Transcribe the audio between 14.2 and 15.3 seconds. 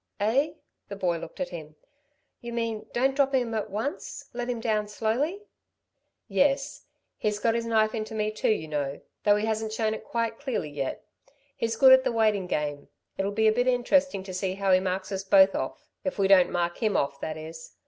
to see how he marks us